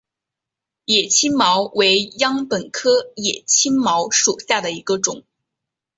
[0.85, 5.21] 野青茅为禾本科野青茅属下的一个种。